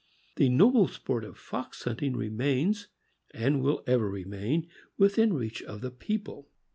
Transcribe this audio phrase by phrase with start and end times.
[0.37, 2.87] The noble sport of fox hunting remains,
[3.35, 6.49] and will ever remain, within reach of the people.